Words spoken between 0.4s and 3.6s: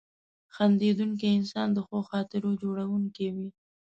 •خندېدونکی انسان د ښو خاطرو جوړونکی وي.